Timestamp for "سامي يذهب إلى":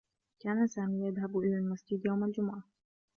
0.67-1.57